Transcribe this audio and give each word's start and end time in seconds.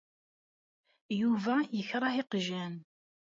Yuba 1.19 1.55
ikreh 1.79 2.15
iqjan. 2.21 2.73